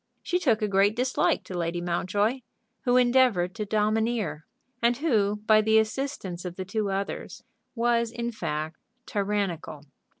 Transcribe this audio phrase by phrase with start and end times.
[0.23, 2.39] She took a great dislike to Lady Mountjoy,
[2.85, 4.47] who endeavored to domineer;
[4.81, 7.43] and who, by the assistance of the two others,
[7.75, 9.83] was in fact tyrannical.